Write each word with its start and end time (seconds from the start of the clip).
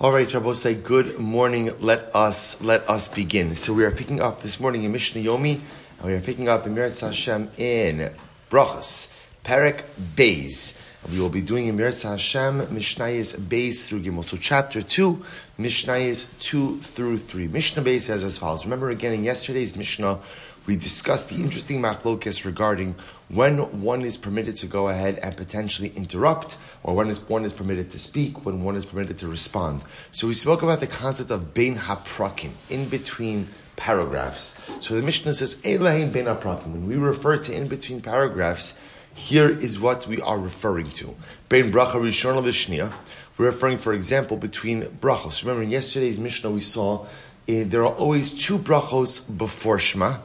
All 0.00 0.12
right, 0.12 0.32
Rabbi 0.32 0.52
say 0.52 0.74
good 0.74 1.18
morning. 1.18 1.72
Let 1.80 2.14
us 2.14 2.62
let 2.62 2.88
us 2.88 3.08
begin. 3.08 3.56
So 3.56 3.74
we 3.74 3.84
are 3.84 3.90
picking 3.90 4.22
up 4.22 4.42
this 4.42 4.60
morning 4.60 4.84
in 4.84 4.92
Mishnah 4.92 5.20
Yomi, 5.20 5.60
and 5.98 6.06
we 6.06 6.14
are 6.14 6.20
picking 6.20 6.48
up 6.48 6.68
in 6.68 6.76
Meretz 6.76 7.00
Hashem 7.00 7.50
in 7.56 8.08
Brachas, 8.48 9.12
Perek 9.44 9.82
Beis. 10.14 10.78
We 11.10 11.20
will 11.20 11.30
be 11.30 11.40
doing 11.40 11.66
in 11.66 11.76
Meretz 11.76 12.02
Hashem 12.02 12.66
Mishnayis 12.66 13.36
Beis 13.38 13.86
through 13.86 14.00
Gimel. 14.00 14.24
So 14.24 14.36
chapter 14.36 14.82
two, 14.82 15.24
Mishnayis 15.58 16.26
two 16.40 16.78
through 16.78 17.18
three. 17.18 17.48
Mishnah 17.48 17.82
Beis 17.82 18.02
says 18.02 18.24
as 18.24 18.38
follows. 18.38 18.64
Remember 18.64 18.90
again 18.90 19.12
in 19.12 19.24
yesterday's 19.24 19.76
Mishnah 19.76 20.20
we 20.68 20.76
discussed 20.76 21.30
the 21.30 21.36
interesting 21.36 21.80
machlokes 21.80 22.44
regarding 22.44 22.94
when 23.30 23.80
one 23.80 24.02
is 24.02 24.18
permitted 24.18 24.54
to 24.56 24.66
go 24.66 24.88
ahead 24.88 25.18
and 25.22 25.34
potentially 25.34 25.90
interrupt, 25.96 26.58
or 26.82 26.94
when 26.94 27.08
is, 27.08 27.18
one 27.20 27.46
is 27.46 27.54
permitted 27.54 27.90
to 27.92 27.98
speak, 27.98 28.44
when 28.44 28.62
one 28.62 28.76
is 28.76 28.84
permitted 28.84 29.16
to 29.16 29.28
respond. 29.28 29.82
So 30.12 30.26
we 30.26 30.34
spoke 30.34 30.62
about 30.62 30.80
the 30.80 30.86
concept 30.86 31.30
of 31.30 31.54
bein 31.54 31.74
haprakim, 31.74 32.50
in 32.68 32.86
between 32.90 33.48
paragraphs. 33.76 34.58
So 34.80 34.94
the 34.94 35.02
Mishnah 35.02 35.32
says, 35.32 35.56
Elahin 35.56 36.12
bein 36.12 36.26
haprakim. 36.26 36.72
When 36.72 36.86
we 36.86 36.96
refer 36.96 37.38
to 37.38 37.54
in 37.54 37.68
between 37.68 38.02
paragraphs, 38.02 38.78
here 39.18 39.50
is 39.50 39.80
what 39.80 40.06
we 40.06 40.20
are 40.20 40.38
referring 40.38 40.90
to. 40.92 41.14
Bracha. 41.50 42.94
We're 43.36 43.46
referring, 43.46 43.78
for 43.78 43.92
example, 43.92 44.36
between 44.36 44.82
brachos. 44.82 45.42
Remember, 45.42 45.64
in 45.64 45.70
yesterday's 45.70 46.20
Mishnah 46.20 46.50
we 46.52 46.60
saw 46.60 47.04
uh, 47.04 47.06
there 47.46 47.82
are 47.82 47.94
always 47.94 48.32
two 48.32 48.58
brachos 48.58 49.20
before 49.36 49.80
Shema. 49.80 50.18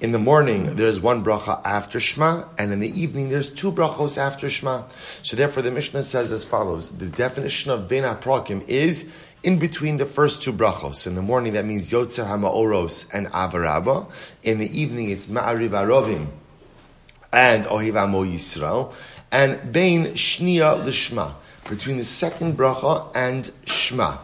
In 0.00 0.10
the 0.10 0.18
morning, 0.18 0.74
there's 0.74 0.98
one 1.00 1.24
bracha 1.24 1.60
after 1.64 2.00
Shema, 2.00 2.44
and 2.58 2.72
in 2.72 2.80
the 2.80 2.88
evening, 3.00 3.28
there's 3.28 3.50
two 3.50 3.70
brachos 3.70 4.18
after 4.18 4.50
Shema. 4.50 4.82
So 5.22 5.36
therefore, 5.36 5.62
the 5.62 5.70
Mishnah 5.70 6.02
says 6.02 6.32
as 6.32 6.44
follows. 6.44 6.90
The 6.90 7.06
definition 7.06 7.70
of 7.70 7.88
Ben 7.88 8.02
HaPrakim 8.02 8.66
is 8.66 9.12
in 9.44 9.58
between 9.60 9.98
the 9.98 10.06
first 10.06 10.42
two 10.42 10.52
brachos. 10.52 11.06
In 11.06 11.14
the 11.14 11.22
morning, 11.22 11.52
that 11.52 11.66
means 11.66 11.90
Yotzer 11.90 12.26
HaMa'oros 12.26 13.14
and 13.14 13.28
Avaraba. 13.28 14.10
In 14.42 14.58
the 14.58 14.80
evening, 14.80 15.10
it's 15.10 15.28
Ma'ariv 15.28 15.70
Arovim 15.70 16.28
and 17.34 17.64
Ohiv 17.64 18.00
Amo 18.00 18.24
Yisrael. 18.24 18.94
And 19.30 19.72
Bein 19.72 20.06
Shnia 20.14 20.84
L'Shma, 20.84 21.34
between 21.68 21.96
the 21.96 22.04
second 22.04 22.56
bracha 22.56 23.10
and 23.14 23.50
Shema. 23.66 24.18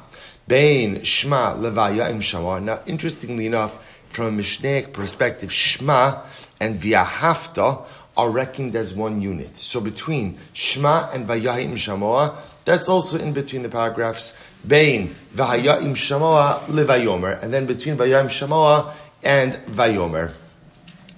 Bein 0.47 1.03
Shema 1.03 1.57
Levaya 1.57 2.09
Im 2.11 2.21
Shama. 2.21 2.61
Now, 2.61 2.81
interestingly 2.87 3.47
enough, 3.47 3.85
from 4.09 4.39
a 4.39 4.43
Mishnaic 4.43 4.93
perspective, 4.93 5.53
Shema 5.53 6.23
and 6.61 6.77
V'yahafta 6.77 7.85
are 8.17 8.31
reckoned 8.31 8.77
as 8.77 8.93
one 8.93 9.21
unit. 9.21 9.57
So 9.57 9.81
between 9.81 10.39
Shema 10.53 11.11
and 11.11 11.27
Vayahim 11.27 11.73
Shamoa, 11.73 12.37
that's 12.65 12.89
also 12.89 13.19
in 13.19 13.33
between 13.33 13.63
the 13.63 13.69
paragraphs. 13.69 14.37
Bein 14.67 15.15
Vayahim 15.35 15.93
Shamoa 15.93 16.61
Levayomer, 16.67 17.43
and 17.43 17.53
then 17.53 17.67
between 17.67 17.97
Vayahim 17.97 18.27
Shamoa 18.27 18.93
and 19.23 19.55
Vayomer. 19.67 20.33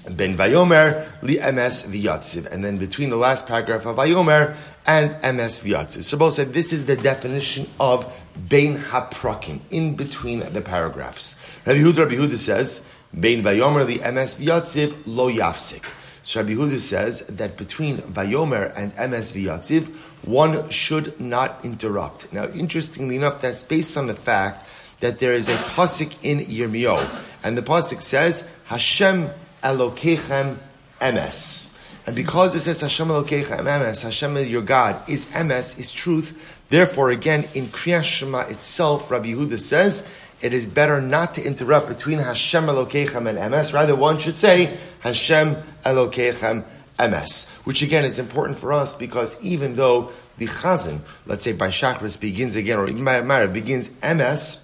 Ben 0.09 0.37
Vayomer 0.37 1.07
li 1.23 1.37
Emes 1.37 1.87
V'yatziv, 1.87 2.51
and 2.51 2.65
then 2.65 2.77
between 2.77 3.11
the 3.11 3.17
last 3.17 3.47
paragraph 3.47 3.87
of 3.87 3.97
Vayomer 3.97 4.57
and 4.85 5.11
Emes 5.23 5.63
V'yatziv. 5.63 6.03
So 6.03 6.17
both 6.17 6.35
said 6.35 6.53
this 6.53 6.73
is 6.73 6.87
the 6.87 6.97
definition 6.97 7.69
of 7.79 8.13
Bein 8.49 8.79
Haprakim, 8.79 9.61
in 9.71 9.95
between 9.95 10.41
the 10.53 10.61
paragraphs. 10.61 11.37
Rabbi 11.67 11.79
Huda, 11.79 11.99
Rabbi 11.99 12.15
Huda 12.15 12.37
says, 12.37 12.83
Bein 13.19 13.43
Vayomer 13.43 13.87
li 13.87 13.99
Emes 13.99 14.37
V'yatziv 14.37 14.97
lo 15.07 15.31
yafsik. 15.31 15.85
So 16.23 16.41
Rabbi 16.41 16.55
Huda 16.55 16.79
says 16.79 17.21
that 17.27 17.57
between 17.57 17.99
Vayomer 17.99 18.73
and 18.77 18.93
Emes 18.95 19.33
V'yatziv, 19.33 19.95
one 20.25 20.69
should 20.69 21.21
not 21.21 21.65
interrupt. 21.65 22.33
Now, 22.33 22.47
interestingly 22.49 23.17
enough, 23.17 23.41
that's 23.41 23.63
based 23.63 23.97
on 23.97 24.09
the 24.09 24.15
fact 24.15 24.67
that 25.01 25.19
there 25.19 25.35
is 25.35 25.49
a 25.49 25.57
pasuk 25.57 26.25
in 26.25 26.41
Yirmiyahu, 26.41 27.23
and 27.45 27.57
the 27.57 27.63
pasuk 27.63 28.03
says, 28.03 28.49
Hashem 28.65 29.31
Elokechem 29.63 30.59
Emes. 31.01 31.69
And 32.07 32.17
because 32.17 32.55
it 32.55 32.61
says 32.61 32.81
Hashem 32.81 33.09
Elokechem 33.09 33.61
Emes, 33.61 34.03
Hashem 34.03 34.37
your 34.47 34.63
God 34.63 35.09
is 35.09 35.27
Emes, 35.27 35.79
is 35.79 35.93
truth, 35.93 36.61
therefore 36.69 37.11
again 37.11 37.49
in 37.55 37.67
Kriyas 37.67 38.05
Shema 38.05 38.41
itself, 38.41 39.11
Rabbi 39.11 39.33
Yehuda 39.33 39.61
says, 39.61 40.07
it 40.41 40.53
is 40.53 40.67
better 40.67 41.01
not 41.01 41.35
to 41.35 41.45
interrupt 41.45 41.89
between 41.89 42.19
Hashem 42.19 42.65
Elokechem 42.65 43.29
and 43.29 43.39
Emes, 43.39 43.73
rather 43.73 43.95
one 43.95 44.19
should 44.19 44.37
say 44.37 44.77
Hashem 45.01 45.57
Elokechem 45.85 46.65
Emes, 46.99 47.49
which 47.65 47.83
again 47.83 48.05
is 48.05 48.19
important 48.19 48.59
for 48.59 48.73
us 48.73 48.95
because 48.95 49.41
even 49.43 49.77
though 49.77 50.11
the 50.39 50.47
Chazan, 50.47 51.01
let's 51.27 51.45
say 51.45 51.53
by 51.53 51.69
Shachris 51.69 52.19
begins 52.19 52.57
again, 52.57 52.79
or 52.79 52.89
even 52.89 53.05
by 53.05 53.21
Amara 53.21 53.49
begins 53.49 53.89
Emes, 53.89 54.62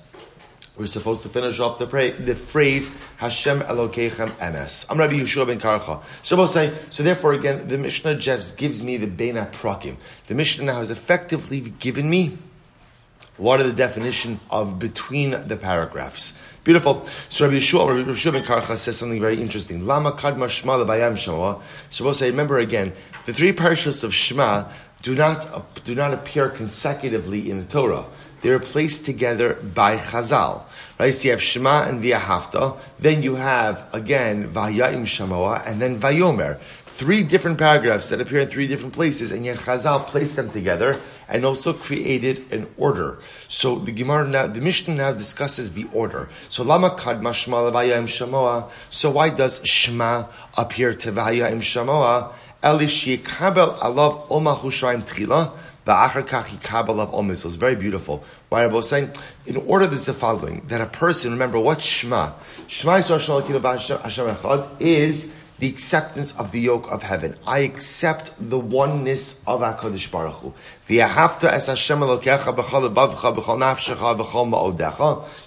we're 0.79 0.87
supposed 0.87 1.23
to 1.25 1.29
finish 1.29 1.59
off 1.59 1.79
the, 1.79 1.87
pray, 1.87 2.11
the 2.11 2.35
phrase 2.35 2.91
Hashem 3.17 3.61
Elokeichem 3.61 4.31
Emes. 4.39 4.87
I'm 4.89 4.99
Rabbi 4.99 5.15
Yeshua 5.15 5.47
ben 5.47 5.59
Karcha. 5.59 6.03
So 6.23 6.37
we'll 6.37 6.47
say, 6.47 6.73
so 6.91 7.03
therefore 7.03 7.33
again, 7.33 7.67
the 7.67 7.79
Mishnah 7.79 8.15
Jeffs 8.15 8.53
gives 8.53 8.83
me 8.83 8.97
the 8.97 9.09
Bein 9.09 9.35
Prakim. 9.35 9.97
The 10.29 10.35
Mishnah 10.35 10.65
now 10.65 10.79
has 10.79 10.91
effectively 10.91 11.61
given 11.61 12.09
me 12.09 12.39
what 13.37 13.61
are 13.61 13.65
the 13.65 13.73
definition 13.73 14.39
of 14.51 14.79
between 14.79 15.31
the 15.49 15.57
paragraphs. 15.57 16.39
Beautiful. 16.65 17.07
So 17.29 17.47
Rabbi 17.47 17.59
Yeshua, 17.59 17.97
Rabbi 17.97 18.11
Yeshua 18.11 18.33
ben 18.33 18.45
Karcha 18.45 18.77
says 18.77 18.97
something 18.97 19.21
very 19.21 19.41
interesting. 19.41 19.87
Lama 19.87 20.13
kadma 20.13 20.47
shma 20.47 20.85
lebayam 20.85 21.17
shema. 21.17 21.61
So 21.91 22.05
we'll 22.05 22.15
say, 22.15 22.31
remember 22.31 22.59
again, 22.59 22.93
the 23.27 23.33
three 23.33 23.53
parashas 23.53 24.05
of 24.05 24.15
Shema 24.15 24.71
do 25.03 25.15
not, 25.15 25.85
do 25.85 25.95
not 25.95 26.13
appear 26.13 26.49
consecutively 26.49 27.51
in 27.51 27.59
the 27.59 27.65
Torah. 27.65 28.05
They're 28.41 28.61
placed 28.61 29.05
together 29.05 29.55
by 29.55 29.97
Chazal. 29.97 30.63
Right? 30.99 31.15
So 31.15 31.25
you 31.27 31.31
have 31.33 31.43
Shema 31.43 31.83
and 31.83 32.03
V'yahafta. 32.03 32.79
Then 32.99 33.23
you 33.23 33.35
have, 33.35 33.85
again, 33.93 34.49
Vaya'im 34.53 35.03
Shamoa, 35.03 35.67
and 35.67 35.81
then 35.81 35.99
Vayomer. 36.01 36.59
Three 36.87 37.23
different 37.23 37.59
paragraphs 37.59 38.09
that 38.09 38.21
appear 38.21 38.41
in 38.41 38.49
three 38.49 38.67
different 38.67 38.93
places, 38.93 39.31
and 39.31 39.45
yet 39.45 39.59
Chazal 39.59 40.05
placed 40.07 40.35
them 40.35 40.51
together 40.51 41.01
and 41.29 41.45
also 41.45 41.73
created 41.73 42.53
an 42.53 42.67
order. 42.77 43.19
So 43.47 43.79
the 43.79 43.93
Gemara 43.93 44.27
now, 44.27 44.47
the 44.49 44.61
Mishnah 44.61 44.95
now 44.95 45.13
discusses 45.13 45.75
the 45.75 45.87
order. 45.93 46.29
So 46.49 46.65
Lama 46.65 46.91
Kadma 46.91 47.33
Shema 47.33 47.71
Vaya'im 47.71 48.09
Shamoa. 48.09 48.69
So 48.91 49.11
why 49.11 49.31
does 49.31 49.61
Shema 49.65 50.27
appear 50.57 50.93
to 50.95 51.13
Vaya'im 51.13 51.59
Shamoa? 51.59 52.33
Elish 52.65 53.17
Yekabel 53.17 53.79
Alav 53.79 54.27
Oma 54.29 54.57
Hushayim 54.57 55.05
Tchila. 55.05 55.53
It's 55.89 57.57
very 57.57 57.75
beautiful. 57.77 58.23
Why 58.51 58.63
Rabbi 58.63 58.75
was 58.75 58.89
saying, 58.89 59.11
in 59.47 59.57
order 59.57 59.87
this 59.87 60.01
is 60.01 60.07
the 60.07 60.13
following, 60.13 60.67
that 60.67 60.81
a 60.83 60.87
person, 60.87 61.33
remember 61.33 61.59
what 61.59 61.81
Shema, 61.81 62.33
Shema 62.67 62.97
is 64.81 65.33
the 65.59 65.69
acceptance 65.69 66.37
of 66.37 66.53
the 66.53 66.61
yoke 66.61 66.91
of 66.91 67.03
heaven. 67.03 67.37
I 67.47 67.61
accept 67.61 68.33
the 68.39 68.59
oneness 68.59 69.43
of 69.47 69.61
HaKadosh 69.61 70.11
Baruch 70.11 70.35
Hu. 70.37 70.55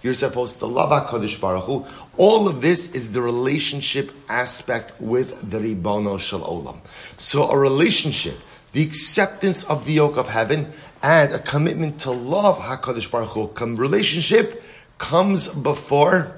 You're 0.03 0.13
supposed 0.13 0.59
to 0.59 0.65
love 0.65 0.89
HaKadosh 0.89 1.39
Baruch 1.39 1.63
Hu. 1.63 1.85
All 2.17 2.49
of 2.49 2.61
this 2.61 2.91
is 2.93 3.11
the 3.11 3.21
relationship 3.21 4.11
aspect 4.27 4.99
with 4.99 5.49
the 5.49 5.59
Ribono 5.59 6.19
Shel 6.19 6.41
Olam. 6.41 6.79
So 7.17 7.49
a 7.49 7.57
relationship 7.57 8.35
the 8.73 8.83
acceptance 8.83 9.63
of 9.63 9.85
the 9.85 9.93
yoke 9.93 10.17
of 10.17 10.27
heaven, 10.27 10.71
and 11.03 11.33
a 11.33 11.39
commitment 11.39 11.99
to 12.01 12.11
love 12.11 12.57
Hakadosh 12.57 13.09
Baruch 13.09 13.29
Hu. 13.29 13.47
Come 13.47 13.75
relationship 13.75 14.63
comes 14.97 15.47
before 15.47 16.37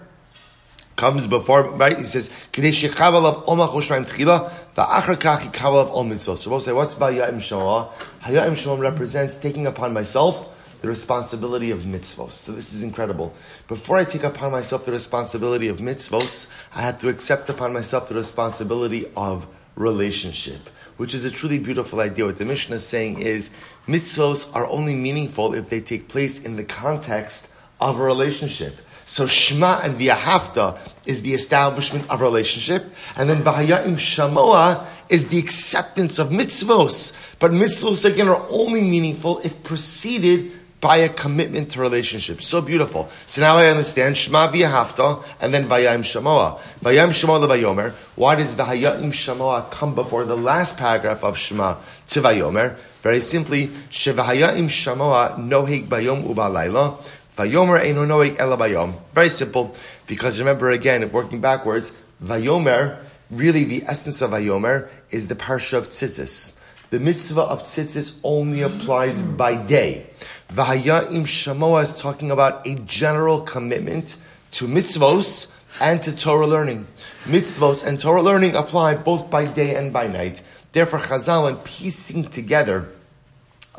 comes 0.96 1.28
before 1.28 1.64
right. 1.72 1.98
He 1.98 2.04
says 2.04 2.30
Kadesh 2.52 2.84
Yechavalav 2.84 3.46
Omach 3.46 3.70
Oshmaim 3.70 4.08
Tchila 4.08 4.52
Va'achar 4.76 5.16
Kachi 5.16 5.52
Kavalav 5.52 5.94
Om 5.94 6.10
Mitzvah. 6.10 6.38
So 6.38 6.50
we'll 6.50 6.60
say 6.60 6.72
what's 6.72 6.96
Vayayim 6.96 7.42
Shalom? 7.42 7.90
Hayayim 8.22 8.56
Shalom 8.56 8.80
represents 8.80 9.36
taking 9.36 9.68
upon 9.68 9.94
myself 9.94 10.50
the 10.82 10.88
responsibility 10.88 11.72
of 11.72 11.84
mitzvos. 11.84 12.34
So 12.34 12.52
this 12.52 12.74
is 12.74 12.84
incredible. 12.84 13.34
Before 13.70 13.98
I 13.98 14.04
take 14.04 14.24
upon 14.24 14.52
myself 14.52 14.86
the 14.86 14.92
responsibility 14.92 15.70
of 15.70 15.78
mitzvos, 15.78 16.48
I 16.76 16.82
have 16.82 17.00
to 17.00 17.10
accept 17.10 17.50
upon 17.50 17.74
myself 17.74 18.10
the 18.10 18.16
responsibility 18.16 19.06
of 19.16 19.48
relationship 19.76 20.70
which 20.98 21.14
is 21.14 21.26
a 21.26 21.32
truly 21.32 21.60
beautiful 21.60 22.00
idea. 22.00 22.26
What 22.26 22.38
the 22.38 22.46
Mishnah 22.46 22.78
is 22.78 22.88
saying 22.88 23.20
is 23.22 23.50
mitzvos 23.88 24.54
are 24.56 24.66
only 24.68 24.96
meaningful 24.96 25.54
if 25.54 25.70
they 25.70 25.82
take 25.82 26.08
place 26.08 26.42
in 26.42 26.56
the 26.56 26.64
context 26.64 27.50
of 27.80 28.00
a 28.00 28.04
relationship. 28.04 28.76
So 29.06 29.28
Shema 29.28 29.80
and 29.80 29.96
V'yahafta 29.96 30.80
is 31.06 31.22
the 31.22 31.34
establishment 31.34 32.10
of 32.10 32.22
relationship, 32.22 32.86
and 33.18 33.30
then 33.30 33.44
V'haya'im 33.44 33.96
Shamoa 33.96 34.86
is 35.10 35.28
the 35.28 35.40
acceptance 35.40 36.20
of 36.20 36.30
mitzvos. 36.30 37.14
But 37.40 37.52
mitzvos 37.52 38.06
again 38.06 38.30
are 38.30 38.46
only 38.50 38.82
meaningful 38.82 39.40
if 39.40 39.62
preceded 39.64 40.52
by 40.84 40.98
a 40.98 41.08
commitment 41.08 41.72
to 41.72 41.80
relationship. 41.80 42.42
So 42.42 42.60
beautiful. 42.60 43.10
So 43.26 43.42
now 43.42 43.56
I 43.56 43.68
understand 43.68 44.18
Shema 44.18 44.50
v'yahavta 44.50 45.24
and 45.40 45.54
then 45.54 45.66
Vayayim 45.70 46.02
Shamoa. 46.02 46.60
Vayayim 46.82 47.12
Shamoa 47.12 47.48
levayomer. 47.48 47.94
Why 48.18 48.36
does 48.36 48.54
Vayayim 48.54 49.14
Shamoa 49.14 49.72
come 49.72 49.96
before 49.96 50.26
the 50.26 50.36
last 50.36 50.78
paragraph 50.78 51.24
of 51.24 51.38
Shema 51.38 51.78
to 52.10 52.22
Vayomer? 52.22 52.76
Very 53.02 53.22
simply, 53.22 53.68
Shevahayim 53.68 54.66
Shamoa 54.66 55.40
nohig 55.40 55.88
bayom 55.88 56.28
ubalayla. 56.28 57.02
Vayomer 57.38 57.80
eino 57.80 58.06
nohig 58.06 58.38
ela 58.38 58.58
bayom. 58.58 58.94
Very 59.14 59.30
simple. 59.30 59.74
Because 60.06 60.38
remember 60.38 60.70
again, 60.70 61.10
working 61.14 61.40
backwards, 61.40 61.94
Vayomer, 62.22 63.00
really 63.32 63.64
the 63.64 63.84
essence 63.88 64.22
of 64.22 64.32
Vayomer 64.32 64.90
is 65.12 65.30
the 65.30 65.36
parsha 65.36 65.78
of 65.78 65.88
tzitzis. 65.88 66.58
The 66.90 67.00
mitzvah 67.00 67.42
of 67.42 67.64
tzitzis 67.64 68.20
only 68.22 68.62
applies 68.64 69.24
by 69.24 69.56
day. 69.56 70.10
Vahayim 70.54 71.24
Shamoa 71.24 71.82
is 71.82 72.00
talking 72.00 72.30
about 72.30 72.68
a 72.68 72.76
general 72.76 73.42
commitment 73.42 74.18
to 74.52 74.68
mitzvos 74.68 75.52
and 75.82 76.04
to 76.04 76.16
Torah 76.16 76.46
learning. 76.46 76.86
Mitzvos 77.24 77.84
and 77.84 78.00
Torah 78.00 78.22
learning 78.22 78.56
apply 78.56 78.94
both 78.94 79.32
by 79.32 79.46
day 79.46 79.76
and 79.76 79.92
by 79.92 80.06
night. 80.06 80.44
Therefore, 80.72 81.00
Chazal, 81.00 81.46
when 81.46 81.56
piecing 81.58 82.26
together 82.26 82.88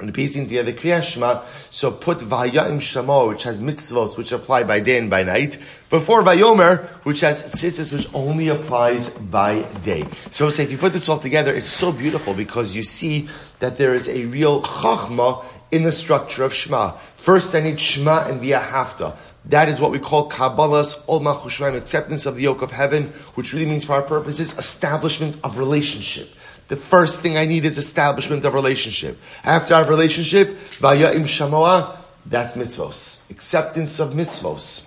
and 0.00 0.12
piecing 0.12 0.49
together 0.49 0.73
Kriya 0.73 1.00
Shema, 1.00 1.44
so 1.71 1.93
put 1.93 2.19
Vayayim 2.19 2.79
Shamo, 2.79 3.29
which 3.29 3.44
has 3.44 3.61
mitzvos, 3.61 4.19
which 4.19 4.32
apply 4.32 4.65
by 4.65 4.81
day 4.81 4.99
and 4.99 5.09
by 5.09 5.23
night, 5.23 5.56
before 5.91 6.25
Vayomer, 6.25 6.85
which 7.05 7.21
has 7.21 7.44
tzitzis, 7.44 7.93
which 7.93 8.09
only 8.12 8.49
applies 8.49 9.17
by 9.17 9.62
day. 9.85 10.05
So 10.32 10.50
say, 10.50 10.65
if 10.65 10.73
you 10.73 10.79
put 10.79 10.93
this 10.93 11.09
all 11.09 11.19
together, 11.19 11.55
it's 11.55 11.69
so 11.69 11.93
beautiful 11.93 12.35
because 12.35 12.75
you 12.75 12.82
see 12.82 13.29
that 13.61 13.79
there 13.79 13.94
is 13.94 14.09
a 14.09 14.25
real 14.25 14.62
chachma 14.62 15.44
in 15.70 15.82
the 15.82 15.93
structure 15.93 16.44
of 16.44 16.52
Shema. 16.52 16.93
First, 17.14 17.55
I 17.55 17.61
need 17.61 17.81
Shema 17.81 18.28
and 18.28 18.40
via 18.40 18.61
hafta. 18.61 19.16
That 19.46 19.69
is 19.69 19.81
what 19.81 19.90
we 19.90 19.99
call 19.99 20.31
Kabbalah's 20.31 20.94
Olma 21.06 21.37
Chushmaim, 21.38 21.76
acceptance 21.76 22.26
of 22.26 22.37
the 22.37 22.43
yoke 22.43 22.62
of 22.62 22.70
heaven, 22.70 23.12
which 23.34 23.52
really 23.52 23.66
means 23.66 23.84
for 23.84 23.94
our 23.94 24.02
purposes, 24.02 24.56
establishment 24.56 25.37
of 25.44 25.58
relationship. 25.58 26.28
The 26.69 26.76
first 26.76 27.20
thing 27.20 27.37
I 27.37 27.44
need 27.44 27.66
is 27.66 27.76
establishment 27.76 28.44
of 28.46 28.55
relationship. 28.55 29.19
After 29.44 29.75
have 29.75 29.90
relationship, 29.90 30.49
Vaya'im 30.78 31.25
Shamoa, 31.25 31.96
that's 32.25 32.55
mitzvos. 32.55 33.31
Acceptance 33.31 34.00
of 34.00 34.14
mitzvos. 34.14 34.87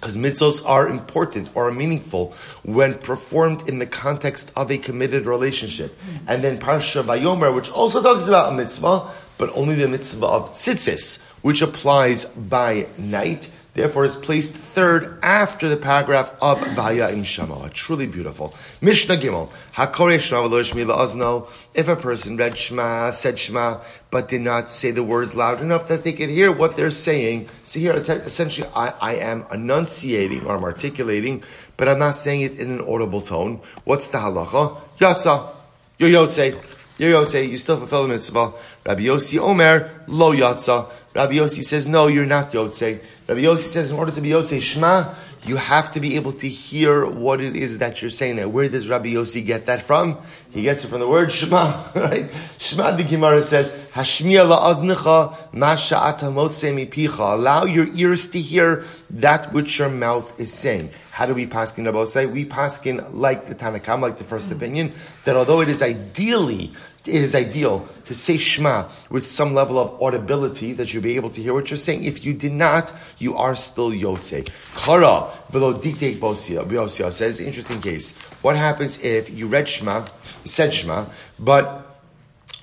Because 0.00 0.16
mitzvos 0.16 0.62
are 0.66 0.88
important 0.88 1.50
or 1.54 1.68
are 1.68 1.72
meaningful 1.72 2.32
when 2.62 2.94
performed 2.94 3.68
in 3.68 3.78
the 3.78 3.86
context 3.86 4.50
of 4.56 4.70
a 4.70 4.78
committed 4.78 5.26
relationship. 5.26 5.94
And 6.26 6.42
then 6.42 6.58
Parsha 6.58 7.02
Vayomer, 7.02 7.54
which 7.54 7.70
also 7.70 8.02
talks 8.02 8.26
about 8.26 8.50
a 8.50 8.56
mitzvah, 8.56 9.10
but 9.36 9.50
only 9.54 9.74
the 9.74 9.88
mitzvah 9.88 10.26
of 10.26 10.52
tzitzis, 10.52 11.22
which 11.42 11.60
applies 11.60 12.24
by 12.24 12.86
night 12.96 13.50
therefore 13.74 14.04
is 14.04 14.16
placed 14.16 14.52
third 14.52 15.18
after 15.22 15.68
the 15.68 15.76
paragraph 15.76 16.34
of 16.40 16.60
Vaya 16.74 17.10
in 17.10 17.22
Shema. 17.22 17.68
Truly 17.68 18.06
beautiful. 18.06 18.54
Mishnah 18.80 19.16
Gimel. 19.16 19.50
Hakore 19.74 20.20
Shema 20.20 20.48
Azno. 20.48 21.48
If 21.74 21.88
a 21.88 21.96
person 21.96 22.36
read 22.36 22.56
Shema, 22.56 23.10
said 23.10 23.38
Shema, 23.38 23.80
but 24.10 24.28
did 24.28 24.40
not 24.40 24.72
say 24.72 24.90
the 24.90 25.02
words 25.02 25.34
loud 25.34 25.60
enough 25.60 25.88
that 25.88 26.04
they 26.04 26.12
could 26.12 26.28
hear 26.28 26.50
what 26.50 26.76
they're 26.76 26.90
saying. 26.90 27.48
See 27.64 27.80
here, 27.80 27.94
essentially, 27.94 28.68
I, 28.74 28.88
I 29.00 29.14
am 29.16 29.46
enunciating 29.52 30.46
or 30.46 30.56
I'm 30.56 30.64
articulating, 30.64 31.42
but 31.76 31.88
I'm 31.88 31.98
not 31.98 32.16
saying 32.16 32.42
it 32.42 32.58
in 32.58 32.70
an 32.70 32.80
audible 32.80 33.22
tone. 33.22 33.60
What's 33.84 34.08
the 34.08 34.18
halacha? 34.18 34.80
Yatsa. 35.00 35.50
Yo 35.98 36.08
yotze. 36.08 36.54
Yo 36.98 37.08
yotze. 37.08 37.48
You 37.48 37.58
still 37.58 37.76
fulfill 37.78 38.02
the 38.02 38.08
mitzvah. 38.08 38.52
Rabbi 38.84 39.02
Yossi 39.02 39.38
Omer. 39.38 40.02
Lo 40.06 40.34
yatsa. 40.34 40.90
Rabbi 41.14 41.34
Yossi 41.34 41.64
says, 41.64 41.88
no, 41.88 42.06
you're 42.06 42.26
not 42.26 42.52
Yotze. 42.52 43.00
Rabbi 43.30 43.42
Yossi 43.42 43.68
says, 43.68 43.92
in 43.92 43.96
order 43.96 44.10
to 44.10 44.20
be 44.20 44.30
Yotze 44.30 44.60
Shema, 44.60 45.14
you 45.44 45.54
have 45.54 45.92
to 45.92 46.00
be 46.00 46.16
able 46.16 46.32
to 46.32 46.48
hear 46.48 47.06
what 47.06 47.40
it 47.40 47.54
is 47.54 47.78
that 47.78 48.02
you're 48.02 48.10
saying 48.10 48.34
there. 48.34 48.48
Where 48.48 48.68
does 48.68 48.88
Rabbi 48.88 49.10
Yossi 49.10 49.46
get 49.46 49.66
that 49.66 49.84
from? 49.84 50.18
He 50.50 50.62
gets 50.62 50.82
it 50.82 50.88
from 50.88 50.98
the 50.98 51.06
word 51.06 51.30
Shema, 51.30 51.80
right? 51.94 52.28
Shema, 52.58 52.90
the 52.96 53.04
Gemara 53.04 53.44
says, 53.44 53.70
Hashmiya 53.92 54.50
la'aznicha 54.50 55.54
ma 55.54 55.76
sha'ata 55.76 56.26
mipicha. 56.32 57.34
Allow 57.34 57.66
your 57.66 57.86
ears 57.94 58.30
to 58.30 58.40
hear 58.40 58.84
that 59.10 59.52
which 59.52 59.78
your 59.78 59.90
mouth 59.90 60.40
is 60.40 60.52
saying. 60.52 60.90
How 61.12 61.26
do 61.26 61.34
we 61.34 61.46
paskin 61.46 61.86
Rabbi 61.86 62.32
We 62.32 62.44
paskin 62.46 63.14
like 63.14 63.46
the 63.46 63.54
Tanna 63.54 63.78
Kamma, 63.78 64.00
like 64.00 64.18
the 64.18 64.24
first 64.24 64.50
opinion, 64.50 64.92
that 65.22 65.36
although 65.36 65.60
it 65.60 65.68
is 65.68 65.82
ideally 65.82 66.72
it 67.06 67.14
is 67.14 67.34
ideal 67.34 67.88
to 68.04 68.14
say 68.14 68.36
Shema 68.36 68.88
with 69.08 69.24
some 69.24 69.54
level 69.54 69.78
of 69.78 70.00
audibility 70.02 70.72
that 70.74 70.92
you'll 70.92 71.02
be 71.02 71.16
able 71.16 71.30
to 71.30 71.42
hear 71.42 71.54
what 71.54 71.70
you're 71.70 71.78
saying. 71.78 72.04
If 72.04 72.24
you 72.24 72.34
did 72.34 72.52
not, 72.52 72.92
you 73.18 73.36
are 73.36 73.56
still 73.56 73.90
Yotze. 73.90 74.48
Kara 74.74 75.30
diktek 75.50 76.18
bosia. 76.18 76.64
Bosia 76.64 77.10
says, 77.10 77.40
interesting 77.40 77.80
case. 77.80 78.12
What 78.42 78.56
happens 78.56 78.98
if 79.02 79.30
you 79.30 79.46
read 79.46 79.68
Shema, 79.68 80.00
you 80.44 80.50
said 80.50 80.74
Shema, 80.74 81.06
but 81.38 81.86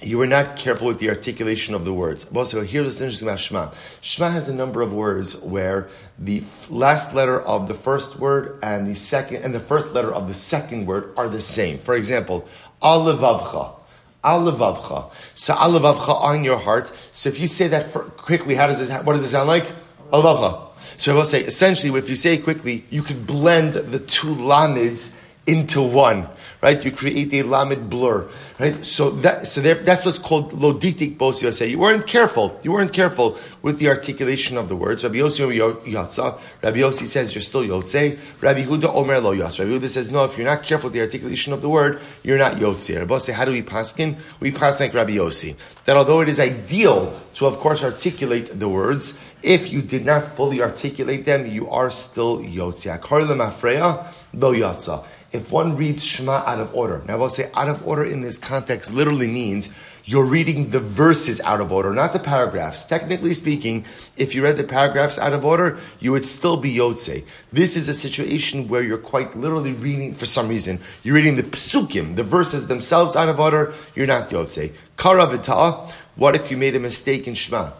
you 0.01 0.19
were 0.19 0.27
not 0.27 0.57
careful 0.57 0.87
with 0.87 0.99
the 0.99 1.09
articulation 1.09 1.73
of 1.73 1.83
the 1.83 1.93
words. 1.93 2.25
Also, 2.35 2.61
here's 2.61 2.85
what's 2.85 3.01
interesting 3.01 3.27
about 3.27 3.39
Shema. 3.39 3.71
Shema 4.01 4.29
has 4.29 4.47
a 4.47 4.53
number 4.53 4.81
of 4.81 4.93
words 4.93 5.35
where 5.37 5.89
the 6.19 6.43
last 6.69 7.15
letter 7.15 7.41
of 7.41 7.67
the 7.67 7.73
first 7.73 8.19
word 8.19 8.59
and 8.61 8.87
the 8.87 8.93
second 8.93 9.37
and 9.37 9.55
the 9.55 9.59
first 9.59 9.93
letter 9.93 10.13
of 10.13 10.27
the 10.27 10.35
second 10.35 10.85
word 10.85 11.13
are 11.17 11.27
the 11.27 11.41
same. 11.41 11.79
For 11.79 11.95
example, 11.95 12.47
Alevavcha. 12.83 13.73
Alavavcha. 14.23 15.11
So 15.35 15.53
alavavcha 15.53 16.21
on 16.21 16.43
your 16.43 16.57
heart. 16.57 16.91
So 17.11 17.29
if 17.29 17.39
you 17.39 17.47
say 17.47 17.67
that 17.69 17.91
for, 17.91 18.03
quickly, 18.03 18.55
how 18.55 18.67
does 18.67 18.81
it? 18.81 18.91
What 19.05 19.13
does 19.13 19.25
it 19.25 19.29
sound 19.29 19.47
like? 19.47 19.73
Alavavcha. 20.11 20.67
So 20.97 21.13
I 21.13 21.15
will 21.15 21.25
say, 21.25 21.41
essentially, 21.41 21.97
if 21.97 22.09
you 22.09 22.15
say 22.15 22.33
it 22.33 22.43
quickly, 22.43 22.85
you 22.89 23.03
could 23.03 23.27
blend 23.27 23.73
the 23.73 23.99
two 23.99 24.35
lamids 24.35 25.13
into 25.47 25.81
one 25.81 26.27
right? 26.61 26.83
You 26.83 26.91
create 26.91 27.33
a 27.33 27.43
lamed 27.43 27.89
blur, 27.89 28.27
right? 28.59 28.83
So 28.85 29.11
that 29.21 29.47
so 29.47 29.61
there, 29.61 29.75
that's 29.75 30.05
what's 30.05 30.17
called 30.17 30.51
loditik 30.51 31.17
bos 31.17 31.41
yosei. 31.41 31.69
You 31.69 31.79
weren't 31.79 32.07
careful. 32.07 32.59
You 32.63 32.71
weren't 32.71 32.93
careful 32.93 33.37
with 33.61 33.79
the 33.79 33.89
articulation 33.89 34.57
of 34.57 34.69
the 34.69 34.75
words. 34.75 35.03
Rabbi 35.03 35.17
Yossi 35.17 35.45
yatsa. 35.85 36.39
Rabbi 36.63 36.77
Yossi 36.77 37.05
says 37.05 37.35
you're 37.35 37.41
still 37.41 37.63
yotzei. 37.63 38.17
Rabbi 38.41 38.63
Huda 38.63 38.93
omer 38.93 39.19
lo 39.19 39.35
yatsa. 39.35 39.59
Rabbi 39.59 39.71
Huda 39.71 39.89
says 39.89 40.11
no. 40.11 40.23
If 40.23 40.37
you're 40.37 40.47
not 40.47 40.63
careful 40.63 40.87
with 40.87 40.93
the 40.93 41.01
articulation 41.01 41.53
of 41.53 41.61
the 41.61 41.69
word, 41.69 41.99
you're 42.23 42.37
not 42.37 42.53
yotzei. 42.53 42.99
Rabbi 42.99 43.17
say 43.19 43.33
how 43.33 43.45
do 43.45 43.51
we 43.51 43.61
paskin? 43.61 44.17
We 44.39 44.51
pass 44.51 44.79
like 44.79 44.93
Rabbi 44.93 45.13
Yossi. 45.13 45.55
That 45.85 45.95
although 45.95 46.21
it 46.21 46.29
is 46.29 46.39
ideal 46.39 47.19
to 47.35 47.45
of 47.45 47.59
course 47.59 47.83
articulate 47.83 48.59
the 48.59 48.67
words, 48.67 49.13
if 49.43 49.71
you 49.71 49.81
did 49.81 50.05
not 50.05 50.35
fully 50.35 50.61
articulate 50.61 51.25
them, 51.25 51.45
you 51.45 51.69
are 51.69 51.91
still 51.91 52.39
yotzei. 52.39 52.99
Lemafreya 52.99 54.07
lo 54.33 54.53
yatsa 54.53 55.05
if 55.31 55.51
one 55.51 55.75
reads 55.75 56.03
Shema 56.03 56.43
out 56.45 56.59
of 56.59 56.73
order. 56.73 57.01
Now, 57.05 57.21
I'll 57.21 57.29
say 57.29 57.49
out 57.53 57.67
of 57.67 57.85
order 57.85 58.03
in 58.03 58.21
this 58.21 58.37
context 58.37 58.93
literally 58.93 59.27
means 59.27 59.69
you're 60.05 60.23
reading 60.23 60.69
the 60.69 60.79
verses 60.79 61.41
out 61.41 61.59
of 61.59 61.73
order, 61.73 61.93
not 61.93 62.13
the 62.13 62.19
paragraphs. 62.19 62.83
Technically 62.83 63.33
speaking, 63.33 63.83
if 64.15 64.33
you 64.33 64.41
read 64.41 64.55
the 64.55 64.63
paragraphs 64.63 65.19
out 65.19 65.33
of 65.33 65.43
order, 65.43 65.79
you 65.99 66.13
would 66.13 66.25
still 66.25 66.55
be 66.55 66.73
Yotze. 66.73 67.25
This 67.51 67.75
is 67.75 67.89
a 67.89 67.93
situation 67.93 68.69
where 68.69 68.81
you're 68.81 68.97
quite 68.97 69.35
literally 69.35 69.73
reading, 69.73 70.13
for 70.13 70.25
some 70.25 70.47
reason, 70.47 70.79
you're 71.03 71.15
reading 71.15 71.35
the 71.35 71.43
psukim, 71.43 72.15
the 72.15 72.23
verses 72.23 72.67
themselves 72.67 73.17
out 73.17 73.27
of 73.27 73.37
order, 73.37 73.73
you're 73.95 74.07
not 74.07 74.29
Yotze. 74.29 74.73
Karavita, 74.95 75.91
what 76.15 76.35
if 76.35 76.51
you 76.51 76.57
made 76.57 76.75
a 76.75 76.79
mistake 76.79 77.27
in 77.27 77.35
Shema? 77.35 77.71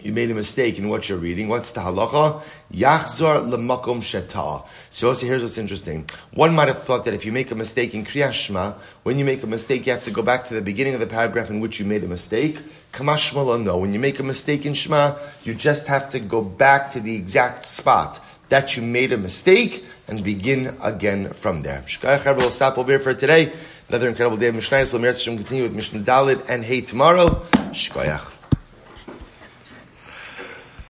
You 0.00 0.12
made 0.12 0.30
a 0.30 0.34
mistake 0.34 0.78
in 0.78 0.88
what 0.88 1.08
you're 1.08 1.18
reading. 1.18 1.48
What's 1.48 1.72
the 1.72 1.80
halacha? 1.80 2.40
Yachzor 2.72 3.48
lemakom 3.50 4.00
sheta. 4.00 4.62
So 4.90 5.08
also 5.08 5.26
here's 5.26 5.42
what's 5.42 5.58
interesting. 5.58 6.06
One 6.32 6.54
might 6.54 6.68
have 6.68 6.80
thought 6.80 7.04
that 7.06 7.14
if 7.14 7.26
you 7.26 7.32
make 7.32 7.50
a 7.50 7.56
mistake 7.56 7.94
in 7.94 8.04
Kriyashma, 8.04 8.76
when 9.02 9.18
you 9.18 9.24
make 9.24 9.42
a 9.42 9.48
mistake, 9.48 9.86
you 9.86 9.92
have 9.92 10.04
to 10.04 10.12
go 10.12 10.22
back 10.22 10.44
to 10.46 10.54
the 10.54 10.60
beginning 10.60 10.94
of 10.94 11.00
the 11.00 11.08
paragraph 11.08 11.50
in 11.50 11.58
which 11.58 11.80
you 11.80 11.84
made 11.84 12.04
a 12.04 12.06
mistake. 12.06 12.60
Kamashmala, 12.92 13.60
no. 13.60 13.78
When 13.78 13.92
you 13.92 13.98
make 13.98 14.20
a 14.20 14.22
mistake 14.22 14.64
in 14.66 14.74
Shema, 14.74 15.16
you 15.42 15.52
just 15.52 15.88
have 15.88 16.10
to 16.10 16.20
go 16.20 16.42
back 16.42 16.92
to 16.92 17.00
the 17.00 17.16
exact 17.16 17.64
spot 17.64 18.20
that 18.50 18.76
you 18.76 18.84
made 18.84 19.12
a 19.12 19.18
mistake 19.18 19.84
and 20.06 20.22
begin 20.22 20.76
again 20.80 21.32
from 21.32 21.62
there. 21.62 21.84
We'll 22.02 22.50
stop 22.52 22.78
over 22.78 22.92
here 22.92 23.00
for 23.00 23.14
today. 23.14 23.52
Another 23.88 24.08
incredible 24.08 24.36
day 24.36 24.46
of 24.46 24.54
Mishnah. 24.54 24.86
So, 24.86 25.00
we'll 25.00 25.12
continue 25.12 25.64
with 25.64 25.74
Mishnah 25.74 26.02
Dalet 26.02 26.48
and 26.48 26.64
Hey 26.64 26.82
tomorrow. 26.82 27.46
Shkoyach. 27.72 28.37